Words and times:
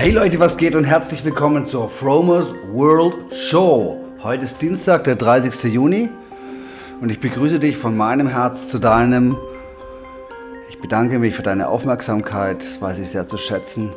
Hey 0.00 0.12
Leute, 0.12 0.40
was 0.40 0.56
geht 0.56 0.74
und 0.74 0.84
herzlich 0.84 1.26
willkommen 1.26 1.62
zur 1.66 1.90
Fromers 1.90 2.54
World 2.72 3.36
Show. 3.36 4.02
Heute 4.22 4.44
ist 4.44 4.62
Dienstag, 4.62 5.04
der 5.04 5.14
30. 5.14 5.74
Juni 5.74 6.08
und 7.02 7.10
ich 7.10 7.20
begrüße 7.20 7.58
dich 7.58 7.76
von 7.76 7.98
meinem 7.98 8.26
Herz 8.26 8.68
zu 8.68 8.78
deinem. 8.78 9.36
Ich 10.70 10.78
bedanke 10.78 11.18
mich 11.18 11.34
für 11.34 11.42
deine 11.42 11.68
Aufmerksamkeit, 11.68 12.62
das 12.62 12.80
weiß 12.80 12.98
ich 12.98 13.10
sehr 13.10 13.26
zu 13.26 13.36
schätzen 13.36 13.92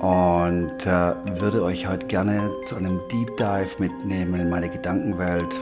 und 0.00 0.84
äh, 0.84 1.14
würde 1.40 1.62
euch 1.62 1.88
heute 1.88 2.06
gerne 2.06 2.52
zu 2.66 2.76
einem 2.76 3.00
Deep 3.10 3.34
Dive 3.38 3.78
mitnehmen 3.78 4.38
in 4.38 4.50
meine 4.50 4.68
Gedankenwelt. 4.68 5.58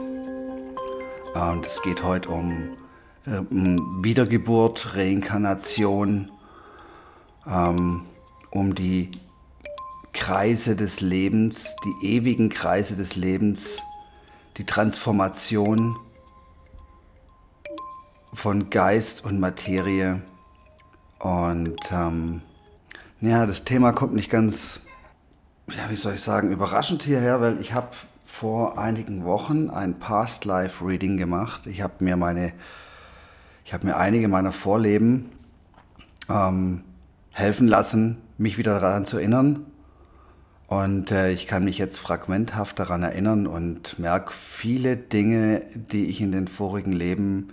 Und 1.35 1.65
es 1.65 1.81
geht 1.83 2.03
heute 2.03 2.31
um, 2.31 2.71
äh, 3.27 3.39
um 3.49 4.03
Wiedergeburt, 4.03 4.97
Reinkarnation, 4.97 6.33
ähm, 7.49 8.03
um 8.51 8.75
die 8.75 9.13
Kreise 10.17 10.77
des 10.77 11.03
Lebens, 11.03 11.77
die 11.85 12.17
ewigen 12.17 12.49
Kreise 12.49 12.97
des 12.97 13.17
Lebens, 13.17 13.77
die 14.57 14.65
Transformation 14.65 15.95
von 18.33 18.71
Geist 18.71 19.25
und 19.25 19.39
Materie. 19.39 20.23
Und 21.19 21.79
ähm, 21.93 22.41
ja, 23.21 23.45
das 23.45 23.65
Thema 23.65 23.93
kommt 23.93 24.15
nicht 24.15 24.31
ganz, 24.31 24.81
ja, 25.69 25.91
wie 25.91 25.97
soll 25.97 26.15
ich 26.15 26.23
sagen, 26.23 26.51
überraschend 26.51 27.03
hierher, 27.03 27.43
weil 27.43 27.61
ich 27.61 27.75
habe 27.75 27.89
vor 28.25 28.79
einigen 28.79 29.25
Wochen 29.27 29.69
ein 29.69 29.99
Past 29.99 30.47
Life 30.47 30.85
Reading 30.85 31.19
gemacht. 31.19 31.67
Ich 31.67 31.83
habe 31.83 32.03
mir 32.03 32.17
meine, 32.17 32.55
ich 33.67 33.75
habe 33.75 33.87
mir 33.87 33.97
einige 33.99 34.29
meiner 34.29 34.53
Vorleben 34.53 35.31
ähm, 36.31 36.83
helfen 37.33 37.69
lassen, 37.69 38.17
mich 38.39 38.57
wieder 38.57 38.81
daran 38.81 39.05
zu 39.05 39.19
erinnern 39.19 39.67
und 40.69 41.13
äh, 41.13 41.31
ich 41.31 41.47
kann 41.47 41.65
mich 41.65 41.79
jetzt 41.79 41.99
fragmenthaft 41.99 42.79
daran 42.79 43.03
erinnern 43.03 43.47
und 43.47 43.99
merke 43.99 44.33
viele 44.33 44.97
Dinge, 44.97 45.63
die 45.75 46.07
ich 46.07 46.21
in 46.21 46.33
den 46.33 46.49
vorigen 46.49 46.93
Leben 46.93 47.53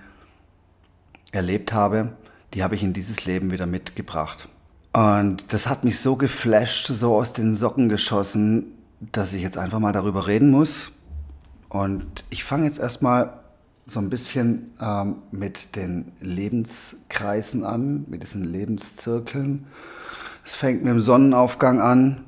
erlebt 1.31 1.73
habe, 1.73 2.13
die 2.53 2.63
habe 2.63 2.75
ich 2.75 2.83
in 2.83 2.93
dieses 2.93 3.25
Leben 3.25 3.51
wieder 3.51 3.65
mitgebracht. 3.65 4.47
Und 4.93 5.53
das 5.53 5.67
hat 5.67 5.83
mich 5.83 5.99
so 5.99 6.15
geflasht, 6.15 6.87
so 6.87 7.15
aus 7.15 7.33
den 7.33 7.55
Socken 7.55 7.89
geschossen, 7.89 8.73
dass 9.11 9.33
ich 9.33 9.41
jetzt 9.41 9.57
einfach 9.57 9.79
mal 9.79 9.91
darüber 9.91 10.27
reden 10.27 10.49
muss. 10.51 10.91
Und 11.69 12.25
ich 12.29 12.43
fange 12.43 12.65
jetzt 12.65 12.79
erstmal 12.79 13.39
so 13.85 13.99
ein 13.99 14.09
bisschen 14.09 14.71
ähm, 14.79 15.17
mit 15.31 15.75
den 15.75 16.11
Lebenskreisen 16.19 17.63
an, 17.63 18.05
mit 18.07 18.23
diesen 18.23 18.43
Lebenszirkeln. 18.43 19.65
Es 20.45 20.53
fängt 20.53 20.83
mit 20.83 20.93
dem 20.93 21.01
Sonnenaufgang 21.01 21.81
an, 21.81 22.23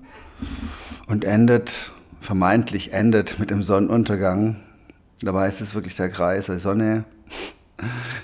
und 1.08 1.26
endet, 1.26 1.92
vermeintlich 2.22 2.94
endet 2.94 3.40
mit 3.40 3.50
dem 3.50 3.64
Sonnenuntergang. 3.64 4.58
Dabei 5.22 5.48
ist 5.48 5.62
es 5.62 5.76
wirklich 5.76 5.96
der 5.96 6.10
Kreis 6.10 6.48
der 6.48 6.60
Sonne. 6.60 7.06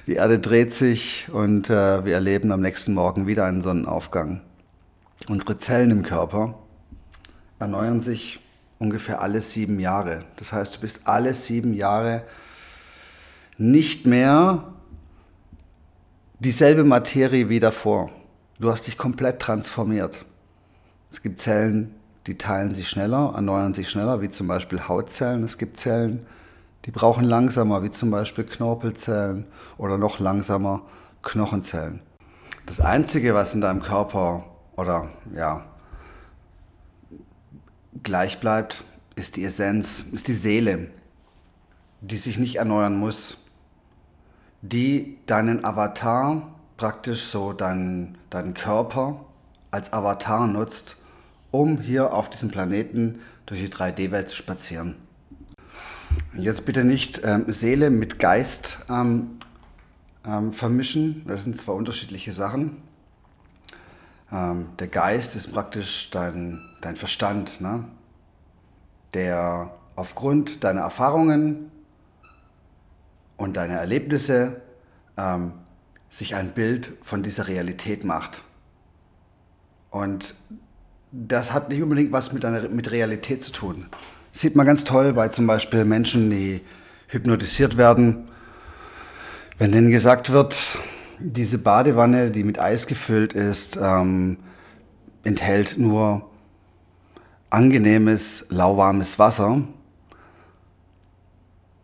Die 0.07 0.13
Erde 0.13 0.39
dreht 0.39 0.73
sich 0.73 1.27
und 1.31 1.69
äh, 1.69 2.05
wir 2.05 2.13
erleben 2.13 2.51
am 2.51 2.61
nächsten 2.61 2.93
Morgen 2.93 3.27
wieder 3.27 3.45
einen 3.45 3.61
Sonnenaufgang. 3.61 4.41
Unsere 5.27 5.57
Zellen 5.57 5.91
im 5.91 6.03
Körper 6.03 6.57
erneuern 7.59 8.01
sich 8.01 8.39
ungefähr 8.79 9.21
alle 9.21 9.41
sieben 9.41 9.79
Jahre. 9.79 10.25
Das 10.37 10.53
heißt, 10.53 10.77
du 10.77 10.79
bist 10.79 11.07
alle 11.07 11.33
sieben 11.33 11.73
Jahre 11.73 12.23
nicht 13.57 14.07
mehr 14.07 14.73
dieselbe 16.39 16.83
Materie 16.83 17.49
wie 17.49 17.59
davor. 17.59 18.09
Du 18.59 18.71
hast 18.71 18.87
dich 18.87 18.97
komplett 18.97 19.39
transformiert. 19.39 20.25
Es 21.11 21.21
gibt 21.21 21.41
Zellen, 21.41 21.93
die 22.27 22.37
teilen 22.37 22.73
sich 22.73 22.89
schneller, 22.89 23.33
erneuern 23.35 23.73
sich 23.73 23.89
schneller, 23.89 24.21
wie 24.21 24.29
zum 24.29 24.47
Beispiel 24.47 24.87
Hautzellen. 24.87 25.43
Es 25.43 25.57
gibt 25.57 25.79
Zellen, 25.79 26.25
die 26.85 26.91
brauchen 26.91 27.23
langsamer, 27.23 27.83
wie 27.83 27.91
zum 27.91 28.11
Beispiel 28.11 28.43
Knorpelzellen 28.43 29.45
oder 29.77 29.97
noch 29.97 30.19
langsamer 30.19 30.81
Knochenzellen. 31.23 32.01
Das 32.65 32.79
Einzige, 32.79 33.33
was 33.33 33.53
in 33.53 33.61
deinem 33.61 33.81
Körper 33.81 34.45
oder 34.75 35.09
ja 35.35 35.65
gleich 38.03 38.39
bleibt, 38.39 38.83
ist 39.15 39.35
die 39.35 39.43
Essenz, 39.43 40.05
ist 40.11 40.27
die 40.27 40.33
Seele, 40.33 40.87
die 42.01 42.17
sich 42.17 42.37
nicht 42.37 42.55
erneuern 42.55 42.97
muss, 42.97 43.37
die 44.61 45.17
deinen 45.25 45.65
Avatar, 45.65 46.53
praktisch 46.77 47.25
so 47.25 47.53
deinen, 47.53 48.17
deinen 48.29 48.53
Körper 48.53 49.25
als 49.69 49.93
Avatar 49.93 50.47
nutzt, 50.47 50.97
um 51.51 51.79
hier 51.79 52.13
auf 52.13 52.29
diesem 52.29 52.49
Planeten 52.49 53.19
durch 53.45 53.61
die 53.61 53.69
3D-Welt 53.69 54.29
zu 54.29 54.35
spazieren. 54.35 54.95
Jetzt 56.33 56.65
bitte 56.65 56.83
nicht 56.83 57.21
ähm, 57.23 57.45
Seele 57.47 57.89
mit 57.89 58.19
Geist 58.19 58.79
ähm, 58.89 59.37
ähm, 60.25 60.53
vermischen. 60.53 61.25
Das 61.27 61.43
sind 61.43 61.57
zwar 61.57 61.75
unterschiedliche 61.75 62.31
Sachen. 62.31 62.81
Ähm, 64.31 64.69
der 64.79 64.87
Geist 64.87 65.35
ist 65.35 65.51
praktisch 65.51 66.09
dein, 66.11 66.61
dein 66.81 66.95
Verstand, 66.95 67.59
ne? 67.61 67.85
der 69.13 69.73
aufgrund 69.95 70.63
deiner 70.63 70.81
Erfahrungen 70.81 71.71
und 73.35 73.57
deiner 73.57 73.75
Erlebnisse 73.75 74.61
ähm, 75.17 75.53
sich 76.09 76.35
ein 76.35 76.53
Bild 76.53 76.93
von 77.03 77.23
dieser 77.23 77.47
Realität 77.47 78.03
macht. 78.03 78.41
Und 79.89 80.35
das 81.11 81.51
hat 81.51 81.69
nicht 81.69 81.81
unbedingt 81.81 82.11
was 82.11 82.31
mit, 82.31 82.45
einer, 82.45 82.69
mit 82.69 82.91
Realität 82.91 83.41
zu 83.41 83.51
tun. 83.51 83.87
Sieht 84.31 84.55
man 84.55 84.65
ganz 84.65 84.85
toll 84.85 85.13
bei 85.13 85.27
zum 85.27 85.45
Beispiel 85.45 85.83
Menschen, 85.83 86.29
die 86.29 86.61
hypnotisiert 87.07 87.77
werden. 87.77 88.29
Wenn 89.57 89.73
denen 89.73 89.91
gesagt 89.91 90.31
wird, 90.31 90.57
diese 91.19 91.57
Badewanne, 91.57 92.31
die 92.31 92.43
mit 92.43 92.59
Eis 92.59 92.87
gefüllt 92.87 93.33
ist, 93.33 93.77
ähm, 93.81 94.37
enthält 95.23 95.77
nur 95.77 96.29
angenehmes, 97.49 98.45
lauwarmes 98.49 99.19
Wasser, 99.19 99.63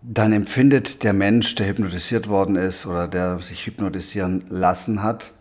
dann 0.02 0.32
empfindet 0.32 1.04
der 1.04 1.12
Mensch, 1.12 1.56
der 1.56 1.68
hypnotisiert 1.68 2.30
worden 2.30 2.56
ist 2.56 2.86
oder 2.86 3.10
der 3.10 3.42
sich 3.42 3.66
hypnotisieren 3.66 4.46
lassen 4.48 5.04
hat 5.04 5.34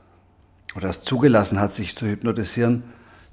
oder 0.75 0.91
es 0.91 1.03
zugelassen 1.03 1.61
hat, 1.61 1.77
sich 1.77 1.97
zu 1.97 2.07
hypnotisieren, 2.07 2.83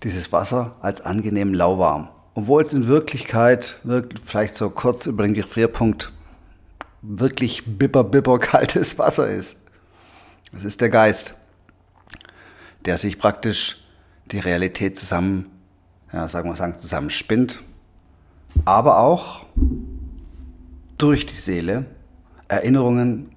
dieses 0.04 0.32
Wasser 0.32 0.76
als 0.82 1.02
angenehm 1.02 1.54
lauwarm. 1.54 2.10
Obwohl 2.36 2.62
es 2.62 2.74
in 2.74 2.88
Wirklichkeit, 2.88 3.78
wirklich 3.84 4.22
vielleicht 4.26 4.56
so 4.56 4.70
kurz 4.70 5.06
über 5.06 5.24
den 5.24 5.34
Gefrierpunkt, 5.34 6.12
wirklich 7.02 7.78
bibber, 7.78 8.04
bibber 8.04 8.40
kaltes 8.40 8.98
Wasser 8.98 9.28
ist. 9.28 9.62
Das 10.52 10.66
ist 10.66 10.82
der 10.82 10.90
Geist, 10.90 11.36
der 12.86 12.98
sich 12.98 13.18
praktisch 13.18 13.86
die 14.32 14.40
Realität 14.40 14.98
zusammen, 14.98 15.52
ja, 16.12 16.28
sagen 16.28 16.50
wir 16.50 16.56
sagen, 16.56 16.78
zusammenspinnt, 16.78 17.62
aber 18.66 19.00
auch 19.00 19.46
durch 20.98 21.26
die 21.26 21.36
Seele 21.36 21.86
Erinnerungen 22.48 23.30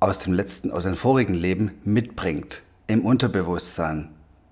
aus 0.00 0.20
dem 0.20 0.32
letzten, 0.32 0.70
aus 0.70 0.84
dem 0.84 0.96
vorigen 0.96 1.34
Leben 1.34 1.72
mitbringt, 1.84 2.62
im 2.86 3.04
Unterbewusstsein. 3.04 4.10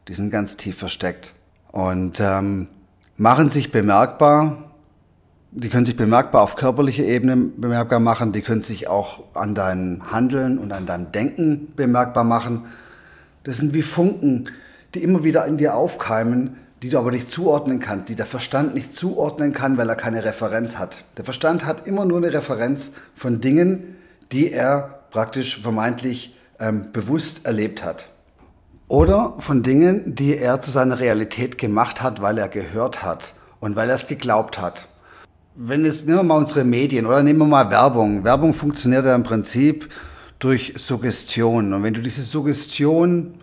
Die 0.08 0.14
sind 0.14 0.30
ganz 0.30 0.56
tief 0.56 0.78
versteckt 0.78 1.35
und 1.76 2.20
ähm, 2.20 2.68
machen 3.18 3.50
sich 3.50 3.70
bemerkbar. 3.70 4.64
Die 5.50 5.68
können 5.68 5.84
sich 5.84 5.96
bemerkbar 5.96 6.40
auf 6.40 6.56
körperlicher 6.56 7.04
Ebene 7.04 7.36
bemerkbar 7.36 8.00
machen, 8.00 8.32
die 8.32 8.40
können 8.40 8.62
sich 8.62 8.88
auch 8.88 9.24
an 9.34 9.54
deinem 9.54 10.10
Handeln 10.10 10.56
und 10.58 10.72
an 10.72 10.86
deinem 10.86 11.12
Denken 11.12 11.74
bemerkbar 11.76 12.24
machen. 12.24 12.64
Das 13.44 13.58
sind 13.58 13.74
wie 13.74 13.82
Funken, 13.82 14.48
die 14.94 15.02
immer 15.02 15.22
wieder 15.22 15.44
in 15.44 15.58
dir 15.58 15.74
aufkeimen, 15.74 16.56
die 16.82 16.88
du 16.88 16.98
aber 16.98 17.10
nicht 17.10 17.28
zuordnen 17.28 17.78
kannst, 17.78 18.08
die 18.08 18.16
der 18.16 18.24
Verstand 18.24 18.74
nicht 18.74 18.94
zuordnen 18.94 19.52
kann, 19.52 19.76
weil 19.76 19.90
er 19.90 19.96
keine 19.96 20.24
Referenz 20.24 20.78
hat. 20.78 21.04
Der 21.18 21.26
Verstand 21.26 21.66
hat 21.66 21.86
immer 21.86 22.06
nur 22.06 22.18
eine 22.18 22.32
Referenz 22.32 22.92
von 23.14 23.42
Dingen, 23.42 23.96
die 24.32 24.50
er 24.50 25.00
praktisch 25.10 25.60
vermeintlich 25.60 26.38
ähm, 26.58 26.86
bewusst 26.94 27.44
erlebt 27.44 27.84
hat. 27.84 28.08
Oder 28.88 29.34
von 29.38 29.62
Dingen, 29.62 30.14
die 30.14 30.36
er 30.36 30.60
zu 30.60 30.70
seiner 30.70 31.00
Realität 31.00 31.58
gemacht 31.58 32.02
hat, 32.02 32.22
weil 32.22 32.38
er 32.38 32.48
gehört 32.48 33.02
hat 33.02 33.34
und 33.58 33.74
weil 33.74 33.88
er 33.88 33.96
es 33.96 34.06
geglaubt 34.06 34.60
hat. 34.60 34.86
Wenn 35.56 35.84
jetzt 35.84 36.06
nehmen 36.06 36.18
wir 36.18 36.22
mal 36.22 36.36
unsere 36.36 36.64
Medien 36.64 37.06
oder 37.06 37.22
nehmen 37.22 37.40
wir 37.40 37.46
mal 37.46 37.70
Werbung. 37.70 38.22
Werbung 38.22 38.54
funktioniert 38.54 39.04
ja 39.04 39.14
im 39.14 39.24
Prinzip 39.24 39.88
durch 40.38 40.74
Suggestion. 40.76 41.72
Und 41.72 41.82
wenn 41.82 41.94
du 41.94 42.02
diese 42.02 42.22
Suggestion 42.22 43.40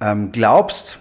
ähm, 0.00 0.30
glaubst, 0.30 0.98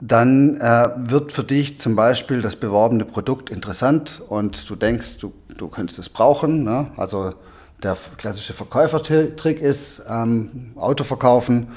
dann 0.00 0.60
äh, 0.60 0.88
wird 0.96 1.32
für 1.32 1.44
dich 1.44 1.80
zum 1.80 1.96
Beispiel 1.96 2.42
das 2.42 2.56
beworbene 2.56 3.04
Produkt 3.04 3.50
interessant 3.50 4.22
und 4.28 4.68
du 4.68 4.76
denkst, 4.76 5.18
du, 5.18 5.32
du 5.56 5.68
könntest 5.68 5.98
es 5.98 6.08
brauchen. 6.08 6.62
Ne? 6.62 6.88
Also 6.96 7.34
der 7.82 7.96
klassische 8.18 8.52
Verkäufertrick 8.52 9.60
ist 9.60 10.04
ähm, 10.08 10.72
Auto 10.76 11.02
verkaufen 11.02 11.68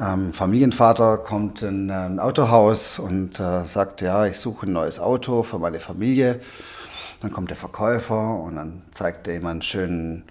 ähm, 0.00 0.32
Familienvater 0.32 1.18
kommt 1.18 1.62
in 1.62 1.90
ein 1.90 2.18
Autohaus 2.18 2.98
und 2.98 3.38
äh, 3.38 3.64
sagt, 3.64 4.00
ja, 4.00 4.26
ich 4.26 4.38
suche 4.38 4.66
ein 4.66 4.72
neues 4.72 4.98
Auto 4.98 5.42
für 5.42 5.58
meine 5.58 5.80
Familie. 5.80 6.40
Dann 7.20 7.32
kommt 7.32 7.50
der 7.50 7.56
Verkäufer 7.56 8.40
und 8.40 8.56
dann 8.56 8.82
zeigt 8.90 9.28
er 9.28 9.36
ihm 9.36 9.46
einen 9.46 9.62
schönen 9.62 10.24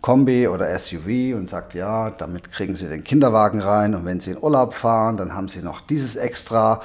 Kombi 0.00 0.48
oder 0.48 0.78
SUV 0.78 1.34
und 1.34 1.48
sagt, 1.48 1.74
ja, 1.74 2.10
damit 2.10 2.52
kriegen 2.52 2.74
Sie 2.74 2.86
den 2.88 3.04
Kinderwagen 3.04 3.62
rein 3.62 3.94
und 3.94 4.04
wenn 4.04 4.20
Sie 4.20 4.32
in 4.32 4.42
Urlaub 4.42 4.74
fahren, 4.74 5.16
dann 5.16 5.34
haben 5.34 5.48
Sie 5.48 5.62
noch 5.62 5.80
dieses 5.80 6.16
extra 6.16 6.82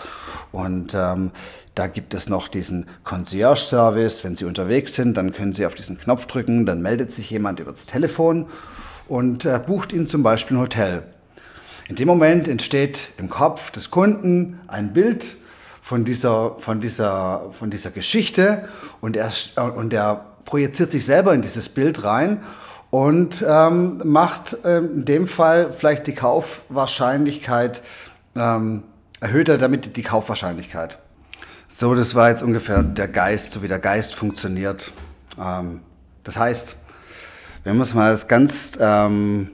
und 0.54 0.94
ähm, 0.94 1.32
da 1.75 1.88
gibt 1.88 2.14
es 2.14 2.30
noch 2.30 2.48
diesen 2.48 2.86
Concierge-Service. 3.04 4.24
Wenn 4.24 4.36
Sie 4.36 4.46
unterwegs 4.46 4.96
sind, 4.96 5.18
dann 5.18 5.34
können 5.34 5.52
Sie 5.52 5.66
auf 5.66 5.75
diesen 5.75 5.98
Knopf 5.98 6.28
drücken, 6.28 6.66
dann 6.66 6.82
meldet 6.82 7.12
sich 7.12 7.30
jemand 7.30 7.60
über 7.60 7.72
das 7.72 7.88
Telefon 7.88 8.46
und 9.08 9.44
äh, 9.46 9.60
bucht 9.60 9.92
Ihnen 9.92 10.08
zum 10.08 10.24
Beispiel 10.24 10.56
ein 10.56 10.62
Hotel. 10.62 11.04
In 11.89 11.95
dem 11.95 12.07
Moment 12.07 12.47
entsteht 12.47 13.09
im 13.18 13.31
Kopf 13.31 13.71
des 13.71 13.89
Kunden 13.89 14.59
ein 14.68 14.94
Bild 14.94 15.25
von 15.81 16.06
dieser, 16.06 16.56
von 16.59 16.81
dieser, 16.81 17.50
von 17.51 17.71
dieser 17.71 17.89
Geschichte 17.89 18.69
und 19.01 19.18
er, 19.18 19.31
und 19.75 19.91
er 19.91 20.24
projiziert 20.45 20.91
sich 20.91 21.03
selber 21.03 21.33
in 21.33 21.41
dieses 21.41 21.68
Bild 21.68 22.03
rein 22.03 22.44
und 22.91 23.44
ähm, 23.47 24.03
macht 24.06 24.56
ähm, 24.65 24.97
in 24.97 25.06
dem 25.06 25.27
Fall 25.27 25.74
vielleicht 25.74 26.06
die 26.06 26.13
Kaufwahrscheinlichkeit, 26.13 27.81
ähm, 28.36 28.83
erhöht 29.19 29.50
er 29.50 29.57
damit 29.57 29.97
die 29.97 30.03
Kaufwahrscheinlichkeit. 30.03 31.00
So, 31.68 31.95
das 31.95 32.13
war 32.13 32.30
jetzt 32.30 32.44
ungefähr 32.44 32.83
der 32.83 33.07
Geist, 33.07 33.51
so 33.51 33.63
wie 33.63 33.68
der 33.68 33.80
Geist 33.80 34.13
funktioniert. 34.13 34.91
Ähm, 35.39 35.80
das 36.24 36.38
heißt, 36.38 36.75
wenn 37.63 37.77
man 37.77 37.81
es 37.81 37.95
mal 37.95 38.15
ganz 38.27 38.77
ähm, 38.80 39.50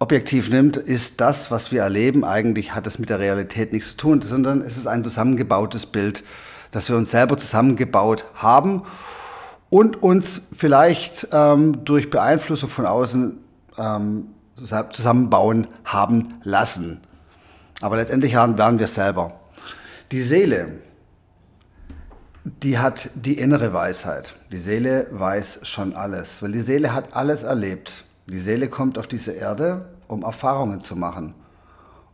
objektiv 0.00 0.48
nimmt, 0.48 0.78
ist 0.78 1.20
das, 1.20 1.50
was 1.50 1.70
wir 1.70 1.82
erleben, 1.82 2.24
eigentlich 2.24 2.74
hat 2.74 2.86
es 2.86 2.98
mit 2.98 3.10
der 3.10 3.20
Realität 3.20 3.72
nichts 3.72 3.90
zu 3.90 3.96
tun, 3.98 4.22
sondern 4.22 4.62
es 4.62 4.76
ist 4.76 4.86
ein 4.86 5.04
zusammengebautes 5.04 5.86
Bild, 5.86 6.24
das 6.72 6.88
wir 6.88 6.96
uns 6.96 7.10
selber 7.10 7.36
zusammengebaut 7.36 8.24
haben 8.34 8.82
und 9.68 10.02
uns 10.02 10.48
vielleicht 10.56 11.28
ähm, 11.32 11.84
durch 11.84 12.08
Beeinflussung 12.08 12.70
von 12.70 12.86
außen 12.86 13.38
ähm, 13.78 14.26
zusammenbauen 14.56 15.66
haben 15.84 16.28
lassen. 16.42 17.00
Aber 17.82 17.96
letztendlich 17.96 18.34
waren 18.34 18.78
wir 18.78 18.88
selber. 18.88 19.38
Die 20.12 20.22
Seele, 20.22 20.80
die 22.44 22.78
hat 22.78 23.10
die 23.14 23.34
innere 23.34 23.74
Weisheit. 23.74 24.34
Die 24.50 24.58
Seele 24.58 25.08
weiß 25.10 25.60
schon 25.64 25.94
alles, 25.94 26.42
weil 26.42 26.52
die 26.52 26.60
Seele 26.60 26.94
hat 26.94 27.14
alles 27.14 27.42
erlebt. 27.42 28.04
Die 28.30 28.38
Seele 28.38 28.68
kommt 28.68 28.96
auf 28.96 29.08
diese 29.08 29.32
Erde, 29.32 29.88
um 30.06 30.22
Erfahrungen 30.22 30.80
zu 30.80 30.94
machen, 30.94 31.34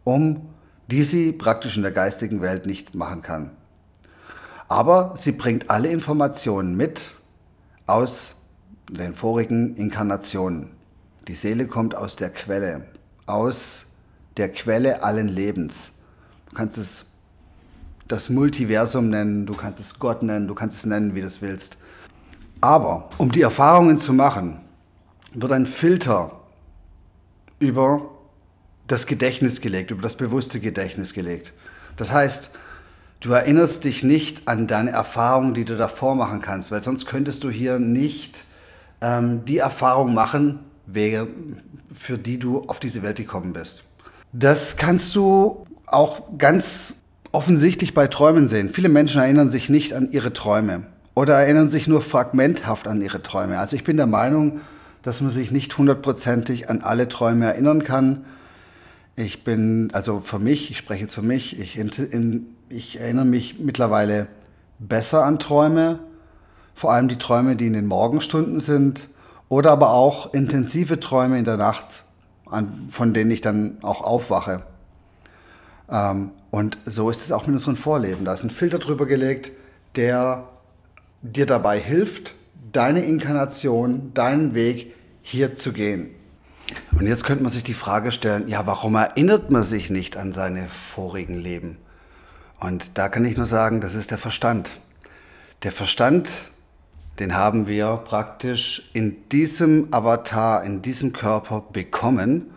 um 0.02 0.48
die 0.90 1.02
sie 1.02 1.32
praktisch 1.32 1.76
in 1.76 1.82
der 1.82 1.92
geistigen 1.92 2.40
Welt 2.40 2.64
nicht 2.64 2.94
machen 2.94 3.20
kann. 3.20 3.50
Aber 4.66 5.12
sie 5.16 5.32
bringt 5.32 5.68
alle 5.68 5.90
Informationen 5.90 6.74
mit 6.74 7.12
aus 7.86 8.34
den 8.90 9.14
vorigen 9.14 9.76
Inkarnationen. 9.76 10.70
Die 11.28 11.34
Seele 11.34 11.66
kommt 11.66 11.94
aus 11.94 12.16
der 12.16 12.30
Quelle, 12.30 12.86
aus 13.26 13.86
der 14.38 14.50
Quelle 14.50 15.02
allen 15.02 15.28
Lebens. 15.28 15.92
Du 16.48 16.56
kannst 16.56 16.78
es 16.78 17.06
das 18.08 18.30
Multiversum 18.30 19.10
nennen, 19.10 19.44
du 19.44 19.54
kannst 19.54 19.80
es 19.80 19.98
Gott 19.98 20.22
nennen, 20.22 20.48
du 20.48 20.54
kannst 20.54 20.78
es 20.78 20.86
nennen, 20.86 21.14
wie 21.14 21.20
du 21.20 21.26
es 21.26 21.42
willst. 21.42 21.76
Aber 22.62 23.10
um 23.18 23.30
die 23.30 23.42
Erfahrungen 23.42 23.98
zu 23.98 24.14
machen, 24.14 24.60
wird 25.36 25.52
ein 25.52 25.66
Filter 25.66 26.32
über 27.58 28.10
das 28.86 29.06
Gedächtnis 29.06 29.60
gelegt, 29.60 29.90
über 29.90 30.02
das 30.02 30.16
bewusste 30.16 30.60
Gedächtnis 30.60 31.12
gelegt. 31.12 31.52
Das 31.96 32.12
heißt, 32.12 32.50
du 33.20 33.32
erinnerst 33.32 33.84
dich 33.84 34.02
nicht 34.02 34.48
an 34.48 34.66
deine 34.66 34.90
Erfahrungen, 34.90 35.54
die 35.54 35.64
du 35.64 35.76
davor 35.76 36.14
machen 36.14 36.40
kannst, 36.40 36.70
weil 36.70 36.80
sonst 36.80 37.06
könntest 37.06 37.44
du 37.44 37.50
hier 37.50 37.78
nicht 37.78 38.44
ähm, 39.00 39.44
die 39.44 39.58
Erfahrung 39.58 40.14
machen, 40.14 40.60
für 40.86 42.16
die 42.16 42.38
du 42.38 42.62
auf 42.68 42.78
diese 42.78 43.02
Welt 43.02 43.16
gekommen 43.16 43.52
bist. 43.52 43.84
Das 44.32 44.76
kannst 44.76 45.16
du 45.16 45.66
auch 45.86 46.38
ganz 46.38 47.02
offensichtlich 47.32 47.92
bei 47.92 48.06
Träumen 48.06 48.48
sehen. 48.48 48.70
Viele 48.70 48.88
Menschen 48.88 49.20
erinnern 49.20 49.50
sich 49.50 49.68
nicht 49.68 49.92
an 49.92 50.12
ihre 50.12 50.32
Träume 50.32 50.84
oder 51.14 51.34
erinnern 51.40 51.70
sich 51.70 51.88
nur 51.88 52.02
fragmenthaft 52.02 52.86
an 52.86 53.02
ihre 53.02 53.22
Träume. 53.22 53.58
Also 53.58 53.76
ich 53.76 53.84
bin 53.84 53.96
der 53.96 54.06
Meinung, 54.06 54.60
dass 55.06 55.20
man 55.20 55.30
sich 55.30 55.52
nicht 55.52 55.78
hundertprozentig 55.78 56.68
an 56.68 56.80
alle 56.80 57.06
Träume 57.06 57.46
erinnern 57.46 57.84
kann. 57.84 58.24
Ich 59.14 59.44
bin, 59.44 59.90
also 59.92 60.18
für 60.18 60.40
mich, 60.40 60.68
ich 60.72 60.78
spreche 60.78 61.02
jetzt 61.02 61.14
für 61.14 61.22
mich, 61.22 61.60
ich, 61.60 61.78
in, 61.78 62.46
ich 62.68 62.98
erinnere 62.98 63.24
mich 63.24 63.60
mittlerweile 63.60 64.26
besser 64.80 65.24
an 65.24 65.38
Träume, 65.38 66.00
vor 66.74 66.92
allem 66.92 67.06
die 67.06 67.18
Träume, 67.18 67.54
die 67.54 67.68
in 67.68 67.74
den 67.74 67.86
Morgenstunden 67.86 68.58
sind, 68.58 69.06
oder 69.48 69.70
aber 69.70 69.90
auch 69.90 70.34
intensive 70.34 70.98
Träume 70.98 71.38
in 71.38 71.44
der 71.44 71.56
Nacht, 71.56 72.02
an, 72.44 72.88
von 72.90 73.14
denen 73.14 73.30
ich 73.30 73.40
dann 73.40 73.78
auch 73.82 74.00
aufwache. 74.00 74.64
Ähm, 75.88 76.32
und 76.50 76.78
so 76.84 77.10
ist 77.10 77.22
es 77.22 77.30
auch 77.30 77.46
mit 77.46 77.54
unseren 77.54 77.76
Vorleben. 77.76 78.24
Da 78.24 78.32
ist 78.32 78.42
ein 78.42 78.50
Filter 78.50 78.80
drüber 78.80 79.06
gelegt, 79.06 79.52
der 79.94 80.48
dir 81.22 81.46
dabei 81.46 81.78
hilft, 81.78 82.34
deine 82.72 83.04
Inkarnation, 83.04 84.12
deinen 84.14 84.54
Weg 84.54 84.94
hier 85.22 85.54
zu 85.54 85.72
gehen. 85.72 86.10
Und 86.98 87.06
jetzt 87.06 87.24
könnte 87.24 87.42
man 87.42 87.52
sich 87.52 87.64
die 87.64 87.74
Frage 87.74 88.10
stellen, 88.10 88.48
ja, 88.48 88.66
warum 88.66 88.94
erinnert 88.96 89.50
man 89.50 89.62
sich 89.62 89.90
nicht 89.90 90.16
an 90.16 90.32
seine 90.32 90.66
vorigen 90.68 91.38
Leben? 91.38 91.78
Und 92.58 92.98
da 92.98 93.08
kann 93.08 93.24
ich 93.24 93.36
nur 93.36 93.46
sagen, 93.46 93.80
das 93.80 93.94
ist 93.94 94.10
der 94.10 94.18
Verstand. 94.18 94.70
Der 95.62 95.72
Verstand, 95.72 96.28
den 97.18 97.34
haben 97.34 97.66
wir 97.66 98.02
praktisch 98.04 98.90
in 98.94 99.28
diesem 99.28 99.88
Avatar, 99.92 100.64
in 100.64 100.82
diesem 100.82 101.12
Körper 101.12 101.64
bekommen. 101.72 102.50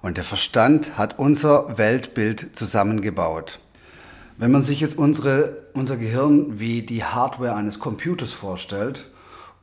Und 0.00 0.16
der 0.16 0.24
Verstand 0.24 0.96
hat 0.96 1.18
unser 1.18 1.76
Weltbild 1.76 2.56
zusammengebaut. 2.56 3.58
Wenn 4.38 4.50
man 4.50 4.62
sich 4.62 4.80
jetzt 4.80 4.98
unsere, 4.98 5.66
unser 5.72 5.96
Gehirn 5.96 6.58
wie 6.58 6.82
die 6.82 7.04
Hardware 7.04 7.54
eines 7.54 7.78
Computers 7.78 8.32
vorstellt, 8.32 9.06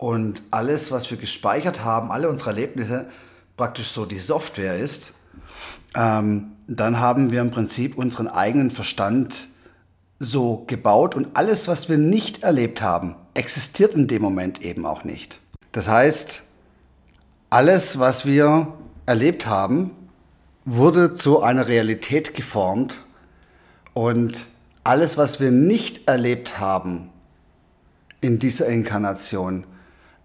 und 0.04 0.42
alles, 0.52 0.92
was 0.92 1.10
wir 1.12 1.18
gespeichert 1.18 1.86
haben, 1.86 2.12
alle 2.12 2.28
unsere 2.28 2.50
Erlebnisse, 2.50 3.06
praktisch 3.56 3.88
so 3.88 4.04
die 4.04 4.18
Software 4.18 4.78
ist, 4.78 5.14
ähm, 5.96 6.52
dann 6.68 7.00
haben 7.00 7.32
wir 7.32 7.40
im 7.40 7.52
Prinzip 7.52 7.98
unseren 7.98 8.28
eigenen 8.28 8.70
Verstand 8.70 9.48
so 10.20 10.66
gebaut 10.68 11.16
und 11.16 11.38
alles, 11.38 11.70
was 11.70 11.88
wir 11.88 11.98
nicht 11.98 12.44
erlebt 12.44 12.82
haben, 12.82 13.16
existiert 13.34 13.94
in 13.94 14.10
dem 14.10 14.22
Moment 14.22 14.62
eben 14.62 14.86
auch 14.86 15.06
nicht. 15.06 15.40
Das 15.72 15.88
heißt, 15.88 16.44
alles, 17.50 17.98
was 17.98 18.26
wir 18.26 18.74
erlebt 19.06 19.46
haben, 19.46 19.92
wurde 20.66 21.14
zu 21.14 21.42
einer 21.42 21.70
Realität 21.70 22.34
geformt 22.34 23.06
und 23.94 24.48
alles, 24.84 25.16
was 25.16 25.40
wir 25.40 25.52
nicht 25.52 26.10
erlebt 26.10 26.60
haben 26.60 27.10
in 28.20 28.38
dieser 28.38 28.68
Inkarnation, 28.68 29.66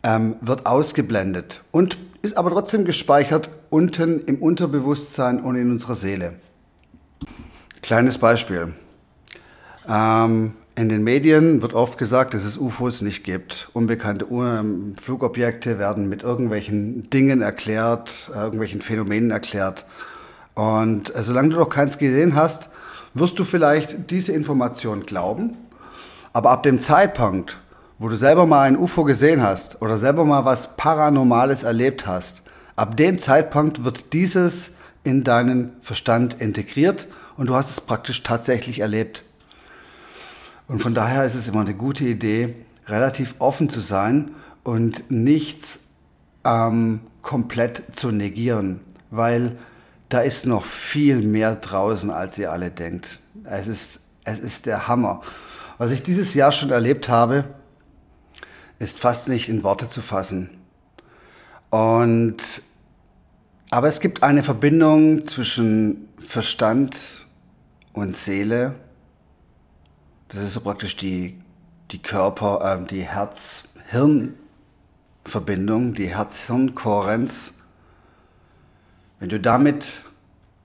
ähm, 0.02 0.36
wird 0.40 0.66
ausgeblendet 0.66 1.62
und 1.70 1.98
ist 2.22 2.36
aber 2.36 2.50
trotzdem 2.50 2.84
gespeichert 2.84 3.50
unten 3.70 4.20
im 4.20 4.36
Unterbewusstsein 4.42 5.40
und 5.40 5.56
in 5.56 5.70
unserer 5.70 5.96
Seele. 5.96 6.34
Kleines 7.82 8.18
Beispiel. 8.18 8.74
Ähm, 9.88 10.52
in 10.78 10.88
den 10.88 11.02
Medien 11.02 11.60
wird 11.60 11.74
oft 11.74 11.98
gesagt, 11.98 12.34
dass 12.34 12.44
es 12.44 12.56
UFOs 12.56 13.02
nicht 13.02 13.24
gibt. 13.24 13.68
Unbekannte 13.72 14.26
ähm, 14.30 14.94
Flugobjekte 15.00 15.78
werden 15.78 16.08
mit 16.08 16.22
irgendwelchen 16.22 17.10
Dingen 17.10 17.40
erklärt, 17.40 18.30
äh, 18.32 18.38
irgendwelchen 18.38 18.80
Phänomenen 18.80 19.30
erklärt. 19.30 19.86
Und 20.54 21.14
äh, 21.14 21.22
solange 21.22 21.48
du 21.50 21.56
noch 21.56 21.68
keins 21.68 21.98
gesehen 21.98 22.34
hast, 22.36 22.70
wirst 23.14 23.38
du 23.38 23.44
vielleicht 23.44 24.10
diese 24.10 24.32
Information 24.32 25.04
glauben. 25.04 25.56
Aber 26.32 26.50
ab 26.50 26.62
dem 26.62 26.78
Zeitpunkt, 26.78 27.58
wo 27.98 28.08
du 28.08 28.16
selber 28.16 28.46
mal 28.46 28.62
ein 28.62 28.76
UFO 28.76 29.04
gesehen 29.04 29.42
hast 29.42 29.82
oder 29.82 29.98
selber 29.98 30.24
mal 30.24 30.44
was 30.44 30.76
Paranormales 30.76 31.62
erlebt 31.62 32.06
hast, 32.06 32.42
ab 32.76 32.96
dem 32.96 33.18
Zeitpunkt 33.18 33.84
wird 33.84 34.12
dieses 34.12 34.76
in 35.04 35.24
deinen 35.24 35.72
Verstand 35.82 36.40
integriert 36.40 37.08
und 37.36 37.48
du 37.48 37.54
hast 37.54 37.70
es 37.70 37.80
praktisch 37.80 38.22
tatsächlich 38.22 38.80
erlebt. 38.80 39.24
Und 40.68 40.82
von 40.82 40.94
daher 40.94 41.24
ist 41.24 41.34
es 41.34 41.48
immer 41.48 41.62
eine 41.62 41.74
gute 41.74 42.04
Idee, 42.04 42.54
relativ 42.86 43.34
offen 43.38 43.68
zu 43.70 43.80
sein 43.80 44.32
und 44.62 45.10
nichts 45.10 45.84
ähm, 46.44 47.00
komplett 47.22 47.82
zu 47.92 48.10
negieren, 48.10 48.80
weil 49.10 49.56
da 50.08 50.20
ist 50.20 50.46
noch 50.46 50.64
viel 50.64 51.22
mehr 51.22 51.56
draußen, 51.56 52.10
als 52.10 52.38
ihr 52.38 52.52
alle 52.52 52.70
denkt. 52.70 53.18
Es 53.44 53.66
ist, 53.66 54.00
es 54.24 54.38
ist 54.38 54.66
der 54.66 54.88
Hammer. 54.88 55.22
Was 55.78 55.90
ich 55.90 56.02
dieses 56.02 56.34
Jahr 56.34 56.52
schon 56.52 56.70
erlebt 56.70 57.08
habe, 57.08 57.44
ist 58.78 59.00
fast 59.00 59.28
nicht 59.28 59.48
in 59.48 59.64
Worte 59.64 59.88
zu 59.88 60.02
fassen. 60.02 60.50
Und 61.70 62.62
Aber 63.70 63.88
es 63.88 64.00
gibt 64.00 64.22
eine 64.22 64.42
Verbindung 64.42 65.24
zwischen 65.24 66.08
Verstand 66.18 67.26
und 67.92 68.16
Seele. 68.16 68.76
Das 70.28 70.40
ist 70.40 70.54
so 70.54 70.60
praktisch 70.60 70.96
die, 70.96 71.38
die 71.90 72.00
Körper, 72.00 72.62
äh, 72.62 72.78
die 72.86 73.02
Herz-Hirn-Verbindung, 73.02 75.92
die 75.94 76.08
Herz-Hirn-Kohärenz. 76.08 77.52
Wenn 79.20 79.28
du 79.28 79.38
damit, 79.38 80.00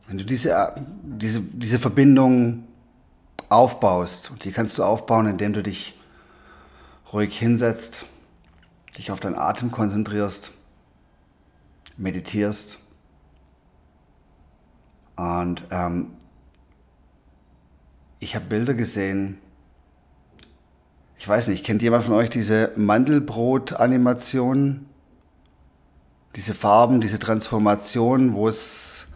wenn 0.08 0.18
du 0.18 0.24
diese, 0.24 0.74
diese, 1.04 1.42
diese 1.42 1.80
Verbindung 1.80 2.64
aufbaust, 3.50 4.32
und 4.32 4.46
die 4.46 4.52
kannst 4.52 4.78
du 4.78 4.84
aufbauen, 4.84 5.28
indem 5.28 5.52
du 5.52 5.62
dich 5.62 5.94
ruhig 7.14 7.38
hinsetzt, 7.38 8.06
dich 8.98 9.12
auf 9.12 9.20
deinen 9.20 9.38
Atem 9.38 9.72
konzentrierst, 9.72 10.52
meditierst 11.96 12.80
und 15.16 15.64
ähm, 15.70 16.12
ich 18.20 18.36
habe 18.36 18.46
Bilder 18.46 18.74
gesehen. 18.74 19.38
Ich 21.18 21.28
weiß 21.28 21.50
nicht, 21.50 21.64
kennt 21.64 21.82
jemand 21.82 22.04
von 22.04 22.16
euch 22.16 22.30
diese 22.30 22.72
Mandelbrot-Animation? 22.76 24.88
Diese 26.36 26.56
Farben, 26.56 27.00
diese 27.00 27.20
Transformation, 27.20 28.34
wo 28.34 28.48
es, 28.48 29.08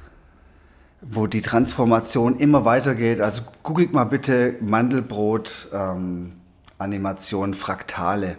wo 1.01 1.25
die 1.25 1.41
Transformation 1.41 2.37
immer 2.37 2.63
weitergeht. 2.63 3.21
Also 3.21 3.41
googelt 3.63 3.91
mal 3.91 4.03
bitte 4.03 4.55
Mandelbrot-Animation, 4.61 5.97
ähm, 5.97 6.36
Fraktale. 7.53 8.37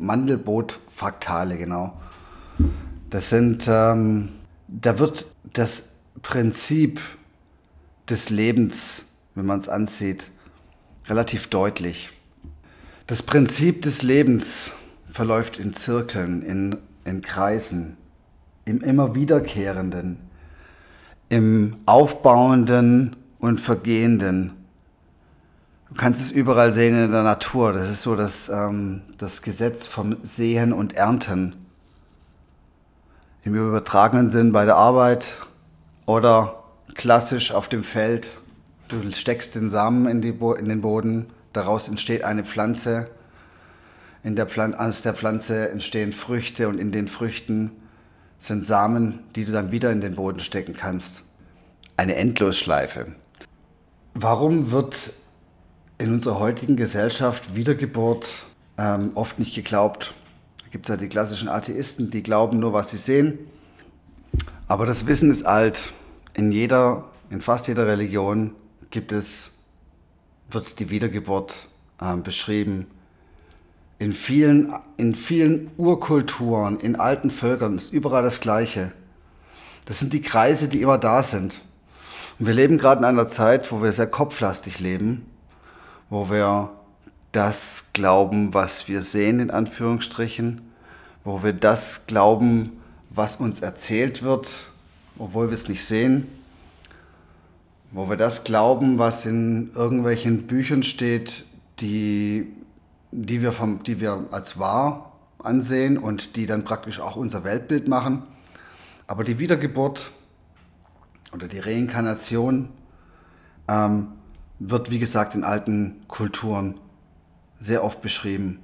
Mandelbrot-Fraktale, 0.00 1.58
genau. 1.58 2.00
Das 3.10 3.30
sind, 3.30 3.66
ähm, 3.68 4.30
da 4.68 4.98
wird 4.98 5.26
das 5.52 5.92
Prinzip 6.22 7.00
des 8.08 8.30
Lebens, 8.30 9.04
wenn 9.34 9.46
man 9.46 9.58
es 9.58 9.68
ansieht, 9.68 10.30
relativ 11.06 11.48
deutlich. 11.48 12.10
Das 13.06 13.22
Prinzip 13.22 13.82
des 13.82 14.02
Lebens 14.02 14.72
verläuft 15.12 15.58
in 15.58 15.74
Zirkeln, 15.74 16.42
in, 16.42 16.78
in 17.04 17.22
Kreisen, 17.22 17.96
im 18.64 18.80
immer 18.80 19.14
wiederkehrenden, 19.14 20.18
im 21.28 21.76
aufbauenden 21.86 23.14
und 23.38 23.60
vergehenden. 23.60 24.55
Du 25.96 26.02
kannst 26.02 26.20
es 26.20 26.30
überall 26.30 26.74
sehen 26.74 26.94
in 27.02 27.10
der 27.10 27.22
Natur. 27.22 27.72
Das 27.72 27.88
ist 27.88 28.02
so 28.02 28.16
das, 28.16 28.50
ähm, 28.50 29.00
das 29.16 29.40
Gesetz 29.40 29.86
vom 29.86 30.18
Sehen 30.22 30.74
und 30.74 30.92
Ernten. 30.92 31.56
Im 33.44 33.54
übertragenen 33.54 34.28
Sinn 34.28 34.52
bei 34.52 34.66
der 34.66 34.76
Arbeit, 34.76 35.46
oder 36.04 36.64
klassisch 36.92 37.50
auf 37.50 37.70
dem 37.70 37.82
Feld, 37.82 38.36
du 38.88 39.10
steckst 39.14 39.54
den 39.54 39.70
Samen 39.70 40.06
in, 40.06 40.22
in 40.22 40.68
den 40.68 40.82
Boden, 40.82 41.30
daraus 41.54 41.88
entsteht 41.88 42.24
eine 42.24 42.44
Pflanze, 42.44 43.08
in 44.22 44.36
der 44.36 44.44
Pflan 44.44 44.74
aus 44.74 45.00
der 45.00 45.14
Pflanze 45.14 45.70
entstehen 45.70 46.12
Früchte 46.12 46.68
und 46.68 46.78
in 46.78 46.92
den 46.92 47.08
Früchten 47.08 47.70
sind 48.38 48.66
Samen, 48.66 49.20
die 49.34 49.46
du 49.46 49.52
dann 49.52 49.72
wieder 49.72 49.92
in 49.92 50.02
den 50.02 50.16
Boden 50.16 50.40
stecken 50.40 50.74
kannst. 50.74 51.22
Eine 51.96 52.16
Endlosschleife. 52.16 53.14
Warum 54.12 54.70
wird 54.70 55.14
in 55.98 56.12
unserer 56.12 56.38
heutigen 56.38 56.76
Gesellschaft 56.76 57.54
Wiedergeburt 57.54 58.28
ähm, 58.78 59.12
oft 59.14 59.38
nicht 59.38 59.54
geglaubt? 59.54 60.14
Da 60.62 60.68
gibt 60.70 60.86
es 60.86 60.90
ja 60.90 60.96
die 60.96 61.08
klassischen 61.08 61.48
Atheisten, 61.48 62.10
die 62.10 62.22
glauben 62.22 62.58
nur, 62.58 62.72
was 62.72 62.90
sie 62.90 62.98
sehen. 62.98 63.38
Aber 64.68 64.84
das 64.86 65.06
Wissen 65.06 65.30
ist 65.30 65.44
alt. 65.44 65.92
In 66.34 66.52
jeder, 66.52 67.04
in 67.30 67.40
fast 67.40 67.68
jeder 67.68 67.86
Religion 67.86 68.54
gibt 68.90 69.12
es, 69.12 69.52
wird 70.50 70.78
die 70.80 70.90
Wiedergeburt 70.90 71.68
äh, 72.00 72.16
beschrieben. 72.16 72.86
In 73.98 74.12
vielen, 74.12 74.74
in 74.98 75.14
vielen 75.14 75.70
Urkulturen, 75.78 76.78
in 76.78 76.96
alten 76.96 77.30
Völkern 77.30 77.76
ist 77.76 77.92
überall 77.92 78.22
das 78.22 78.40
Gleiche. 78.40 78.92
Das 79.86 80.00
sind 80.00 80.12
die 80.12 80.20
Kreise, 80.20 80.68
die 80.68 80.82
immer 80.82 80.98
da 80.98 81.22
sind. 81.22 81.60
Und 82.38 82.46
wir 82.46 82.52
leben 82.52 82.76
gerade 82.76 82.98
in 82.98 83.04
einer 83.06 83.28
Zeit, 83.28 83.72
wo 83.72 83.82
wir 83.82 83.92
sehr 83.92 84.08
kopflastig 84.08 84.80
leben, 84.80 85.24
wo 86.10 86.30
wir 86.30 86.70
das 87.32 87.86
glauben, 87.92 88.54
was 88.54 88.88
wir 88.88 89.02
sehen, 89.02 89.40
in 89.40 89.50
Anführungsstrichen, 89.50 90.62
wo 91.24 91.42
wir 91.42 91.52
das 91.52 92.06
glauben, 92.06 92.72
was 93.10 93.36
uns 93.36 93.60
erzählt 93.60 94.22
wird, 94.22 94.68
obwohl 95.18 95.48
wir 95.48 95.54
es 95.54 95.68
nicht 95.68 95.84
sehen, 95.84 96.28
wo 97.90 98.08
wir 98.08 98.16
das 98.16 98.44
glauben, 98.44 98.98
was 98.98 99.26
in 99.26 99.70
irgendwelchen 99.74 100.46
Büchern 100.46 100.82
steht, 100.82 101.44
die, 101.80 102.52
die, 103.10 103.42
wir, 103.42 103.52
vom, 103.52 103.82
die 103.82 104.00
wir 104.00 104.26
als 104.30 104.58
wahr 104.58 105.12
ansehen 105.38 105.98
und 105.98 106.36
die 106.36 106.46
dann 106.46 106.64
praktisch 106.64 107.00
auch 107.00 107.16
unser 107.16 107.44
Weltbild 107.44 107.88
machen. 107.88 108.22
Aber 109.06 109.24
die 109.24 109.38
Wiedergeburt 109.38 110.10
oder 111.32 111.48
die 111.48 111.58
Reinkarnation 111.58 112.68
ähm, 113.68 114.08
wird, 114.58 114.90
wie 114.90 114.98
gesagt, 114.98 115.34
in 115.34 115.44
alten 115.44 116.02
Kulturen 116.08 116.74
sehr 117.60 117.84
oft 117.84 118.02
beschrieben. 118.02 118.60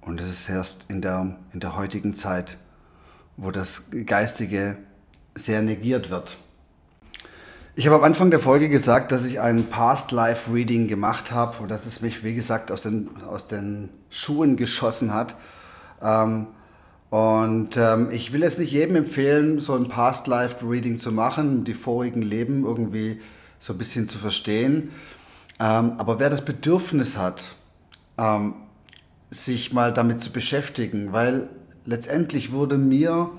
Und 0.00 0.20
es 0.20 0.30
ist 0.30 0.48
erst 0.48 0.86
in 0.88 1.02
der, 1.02 1.36
in 1.52 1.60
der 1.60 1.76
heutigen 1.76 2.14
Zeit 2.14 2.56
wo 3.40 3.50
das 3.50 3.90
Geistige 4.04 4.76
sehr 5.34 5.62
negiert 5.62 6.10
wird. 6.10 6.36
Ich 7.74 7.86
habe 7.86 7.96
am 7.96 8.04
Anfang 8.04 8.30
der 8.30 8.40
Folge 8.40 8.68
gesagt, 8.68 9.12
dass 9.12 9.24
ich 9.24 9.40
ein 9.40 9.64
Past 9.64 10.12
Life 10.12 10.52
Reading 10.52 10.88
gemacht 10.88 11.32
habe 11.32 11.62
und 11.62 11.70
dass 11.70 11.86
es 11.86 12.02
mich, 12.02 12.22
wie 12.22 12.34
gesagt, 12.34 12.70
aus 12.70 12.82
den, 12.82 13.08
aus 13.26 13.48
den 13.48 13.88
Schuhen 14.10 14.56
geschossen 14.56 15.14
hat. 15.14 15.36
Ähm, 16.02 16.48
und 17.08 17.76
ähm, 17.78 18.10
ich 18.10 18.32
will 18.32 18.42
es 18.42 18.58
nicht 18.58 18.72
jedem 18.72 18.96
empfehlen, 18.96 19.58
so 19.58 19.74
ein 19.74 19.88
Past 19.88 20.26
Life 20.26 20.56
Reading 20.68 20.98
zu 20.98 21.10
machen, 21.10 21.64
die 21.64 21.74
vorigen 21.74 22.22
Leben 22.22 22.64
irgendwie 22.66 23.20
so 23.60 23.74
ein 23.74 23.78
bisschen 23.78 24.08
zu 24.08 24.18
verstehen. 24.18 24.90
Ähm, 25.60 25.92
aber 25.98 26.18
wer 26.18 26.30
das 26.30 26.44
Bedürfnis 26.44 27.16
hat, 27.16 27.54
ähm, 28.18 28.54
sich 29.30 29.72
mal 29.72 29.92
damit 29.92 30.20
zu 30.20 30.32
beschäftigen, 30.32 31.12
weil 31.12 31.48
letztendlich 31.84 32.50
wurde 32.50 32.78
mir 32.78 33.30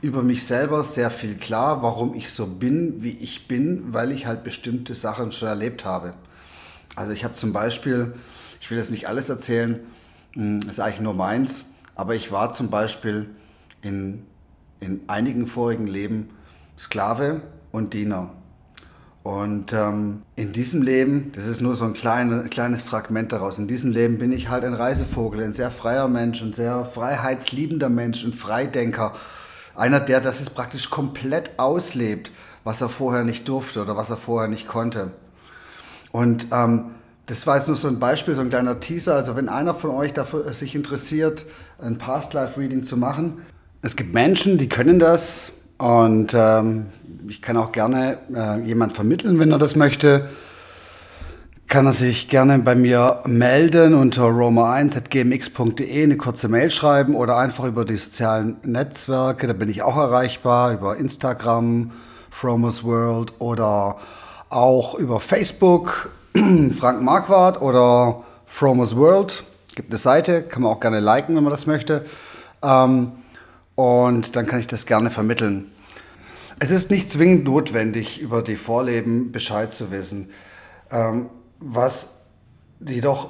über 0.00 0.22
mich 0.22 0.46
selber 0.46 0.82
sehr 0.84 1.10
viel 1.10 1.34
klar, 1.34 1.82
warum 1.82 2.14
ich 2.14 2.30
so 2.30 2.46
bin, 2.46 3.02
wie 3.02 3.10
ich 3.10 3.48
bin, 3.48 3.92
weil 3.92 4.12
ich 4.12 4.26
halt 4.26 4.44
bestimmte 4.44 4.94
Sachen 4.94 5.32
schon 5.32 5.48
erlebt 5.48 5.84
habe. 5.84 6.14
Also 6.94 7.12
ich 7.12 7.24
habe 7.24 7.34
zum 7.34 7.52
Beispiel, 7.52 8.14
ich 8.60 8.70
will 8.70 8.78
jetzt 8.78 8.90
nicht 8.90 9.08
alles 9.08 9.28
erzählen, 9.28 9.80
hm, 10.32 10.60
das 10.60 10.72
ist 10.72 10.80
eigentlich 10.80 11.00
nur 11.00 11.14
meins, 11.14 11.64
aber 11.96 12.14
ich 12.14 12.30
war 12.30 12.52
zum 12.52 12.70
Beispiel 12.70 13.28
in, 13.82 14.24
in 14.80 15.00
einigen 15.08 15.46
vorigen 15.46 15.86
Leben 15.86 16.30
Sklave 16.78 17.40
und 17.72 17.92
Diener. 17.92 18.30
Und 19.26 19.72
ähm, 19.72 20.22
in 20.36 20.52
diesem 20.52 20.82
Leben, 20.82 21.32
das 21.34 21.48
ist 21.48 21.60
nur 21.60 21.74
so 21.74 21.84
ein 21.84 21.94
kleine, 21.94 22.44
kleines 22.44 22.80
Fragment 22.80 23.32
daraus, 23.32 23.58
in 23.58 23.66
diesem 23.66 23.90
Leben 23.90 24.18
bin 24.18 24.30
ich 24.30 24.50
halt 24.50 24.62
ein 24.62 24.72
Reisevogel, 24.72 25.42
ein 25.42 25.52
sehr 25.52 25.72
freier 25.72 26.06
Mensch, 26.06 26.40
ein 26.42 26.52
sehr 26.52 26.84
freiheitsliebender 26.84 27.88
Mensch, 27.88 28.24
ein 28.24 28.32
Freidenker. 28.32 29.14
Einer, 29.74 29.98
der 29.98 30.20
das 30.20 30.40
ist 30.40 30.50
praktisch 30.50 30.90
komplett 30.90 31.58
auslebt, 31.58 32.30
was 32.62 32.80
er 32.80 32.88
vorher 32.88 33.24
nicht 33.24 33.48
durfte 33.48 33.82
oder 33.82 33.96
was 33.96 34.10
er 34.10 34.16
vorher 34.16 34.48
nicht 34.48 34.68
konnte. 34.68 35.10
Und 36.12 36.46
ähm, 36.52 36.92
das 37.26 37.48
war 37.48 37.56
jetzt 37.56 37.66
nur 37.66 37.76
so 37.76 37.88
ein 37.88 37.98
Beispiel, 37.98 38.36
so 38.36 38.42
ein 38.42 38.50
kleiner 38.50 38.78
Teaser. 38.78 39.16
Also 39.16 39.34
wenn 39.34 39.48
einer 39.48 39.74
von 39.74 39.90
euch 39.90 40.12
dafür 40.12 40.54
sich 40.54 40.76
interessiert, 40.76 41.46
ein 41.80 41.98
Past 41.98 42.32
Life 42.32 42.60
Reading 42.60 42.84
zu 42.84 42.96
machen, 42.96 43.38
es 43.82 43.96
gibt 43.96 44.14
Menschen, 44.14 44.56
die 44.56 44.68
können 44.68 45.00
das 45.00 45.50
und 45.78 46.32
ähm, 46.32 46.86
ich 47.28 47.42
kann 47.42 47.56
auch 47.56 47.72
gerne 47.72 48.18
äh, 48.34 48.60
jemand 48.60 48.92
vermitteln, 48.92 49.38
wenn 49.38 49.50
er 49.50 49.58
das 49.58 49.76
möchte. 49.76 50.28
Kann 51.68 51.86
er 51.86 51.92
sich 51.92 52.28
gerne 52.28 52.60
bei 52.60 52.76
mir 52.76 53.22
melden 53.24 53.94
unter 53.94 54.24
roma1.gmx.de 54.24 56.02
eine 56.02 56.16
kurze 56.16 56.48
Mail 56.48 56.70
schreiben 56.70 57.16
oder 57.16 57.36
einfach 57.38 57.64
über 57.64 57.84
die 57.84 57.96
sozialen 57.96 58.58
Netzwerke. 58.62 59.48
Da 59.48 59.52
bin 59.52 59.68
ich 59.68 59.82
auch 59.82 59.96
erreichbar, 59.96 60.72
über 60.72 60.96
Instagram, 60.96 61.90
Fromos 62.30 62.84
World 62.84 63.32
oder 63.40 63.96
auch 64.48 64.94
über 64.94 65.18
Facebook, 65.18 66.10
Frank 66.78 67.02
Marquardt 67.02 67.60
oder 67.60 68.22
Fromos 68.46 68.94
World. 68.94 69.42
Gibt 69.74 69.90
eine 69.90 69.98
Seite, 69.98 70.42
kann 70.42 70.62
man 70.62 70.72
auch 70.72 70.80
gerne 70.80 71.00
liken, 71.00 71.34
wenn 71.34 71.42
man 71.42 71.50
das 71.50 71.66
möchte. 71.66 72.04
Ähm, 72.62 73.12
und 73.74 74.36
dann 74.36 74.46
kann 74.46 74.60
ich 74.60 74.68
das 74.68 74.86
gerne 74.86 75.10
vermitteln. 75.10 75.72
Es 76.58 76.70
ist 76.70 76.90
nicht 76.90 77.10
zwingend 77.10 77.44
notwendig, 77.44 78.20
über 78.20 78.42
die 78.42 78.56
Vorleben 78.56 79.30
Bescheid 79.30 79.70
zu 79.72 79.90
wissen. 79.90 80.30
Ähm, 80.90 81.28
was 81.58 82.20
jedoch 82.80 83.28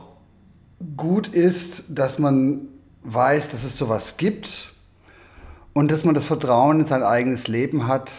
gut 0.97 1.29
ist, 1.29 1.85
dass 1.89 2.19
man 2.19 2.69
weiß, 3.03 3.51
dass 3.51 3.65
es 3.65 3.79
sowas 3.79 4.17
gibt 4.17 4.73
Und 5.77 5.91
dass 5.91 6.05
man 6.05 6.15
das 6.15 6.25
Vertrauen 6.25 6.81
in 6.81 6.87
sein 6.87 7.03
eigenes 7.03 7.49
Leben 7.49 7.87
hat 7.87 8.11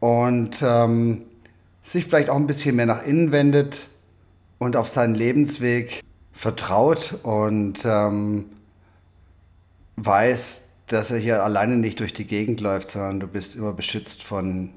und 0.00 0.60
ähm, 0.62 1.22
sich 1.80 2.06
vielleicht 2.06 2.28
auch 2.28 2.34
ein 2.34 2.48
bisschen 2.48 2.74
mehr 2.74 2.86
nach 2.86 3.04
innen 3.04 3.30
wendet 3.30 3.86
und 4.58 4.74
auf 4.74 4.88
seinen 4.88 5.14
Lebensweg 5.14 6.02
vertraut 6.32 7.20
und 7.22 7.84
ähm, 7.84 8.46
weiß, 9.94 10.70
dass 10.86 11.10
er 11.10 11.18
hier 11.18 11.42
alleine 11.42 11.76
nicht 11.76 12.00
durch 12.00 12.12
die 12.12 12.26
Gegend 12.26 12.60
läuft, 12.60 12.88
sondern 12.88 13.20
du 13.20 13.26
bist 13.26 13.56
immer 13.56 13.72
beschützt 13.72 14.22
von 14.22 14.70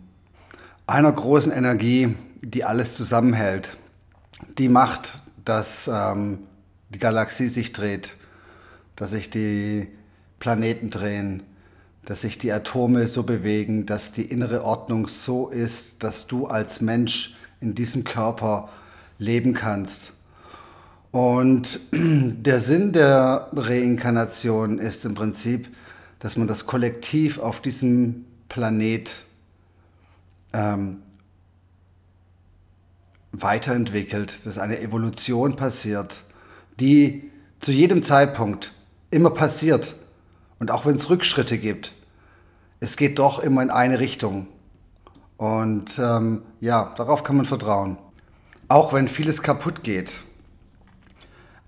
einer 0.86 1.12
großen 1.12 1.52
Energie, 1.52 2.16
die 2.42 2.64
alles 2.64 2.96
zusammenhält. 2.96 3.76
Die 4.58 4.70
macht, 4.70 5.22
dass 5.44 5.90
ähm, 5.92 6.40
die 6.90 7.00
Galaxie 7.00 7.50
sich 7.50 7.74
dreht, 7.74 8.16
dass 8.96 9.12
sich 9.12 9.30
die 9.30 9.88
Planeten 10.40 10.90
drehen, 10.90 11.44
dass 12.06 12.22
sich 12.22 12.38
die 12.38 12.54
Atome 12.54 13.08
so 13.08 13.24
bewegen, 13.24 13.86
dass 13.86 14.14
die 14.14 14.24
innere 14.24 14.64
Ordnung 14.64 15.08
so 15.08 15.50
ist, 15.50 16.04
dass 16.04 16.28
du 16.28 16.48
als 16.48 16.80
Mensch 16.80 17.36
in 17.60 17.76
diesem 17.76 18.06
Körper 18.06 18.70
leben 19.18 19.54
kannst. 19.54 20.14
Und 21.12 21.80
der 21.92 22.62
Sinn 22.62 22.94
der 22.94 23.50
Reinkarnation 23.54 24.80
ist 24.80 25.04
im 25.04 25.16
Prinzip, 25.16 25.68
dass 26.20 26.36
man 26.36 26.48
das 26.48 26.66
Kollektiv 26.66 27.40
auf 27.40 27.62
diesem 27.62 28.26
Planet 28.50 29.12
ähm, 30.54 31.02
weiterentwickelt, 33.32 34.46
dass 34.46 34.58
eine 34.58 34.80
Evolution 34.80 35.56
passiert, 35.56 36.22
die 36.80 37.30
zu 37.60 37.72
jedem 37.72 38.04
Zeitpunkt 38.04 38.74
immer 39.12 39.30
passiert. 39.30 39.96
Und 40.60 40.72
auch 40.72 40.86
wenn 40.86 40.96
es 40.96 41.10
Rückschritte 41.10 41.58
gibt, 41.58 41.94
es 42.80 42.98
geht 42.98 43.20
doch 43.20 43.40
immer 43.40 43.62
in 43.62 43.70
eine 43.70 44.00
Richtung. 44.00 44.48
Und 45.38 46.00
ähm, 46.00 46.42
ja, 46.60 46.94
darauf 46.96 47.24
kann 47.24 47.38
man 47.38 47.46
vertrauen. 47.46 47.98
Auch 48.68 48.94
wenn 48.94 49.08
vieles 49.08 49.44
kaputt 49.44 49.84
geht, 49.84 50.18